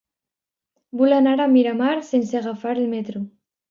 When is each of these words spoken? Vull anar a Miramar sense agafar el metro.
Vull 1.03 1.15
anar 1.19 1.35
a 1.39 1.47
Miramar 1.53 1.93
sense 2.11 2.43
agafar 2.43 2.77
el 2.83 2.87
metro. 2.99 3.29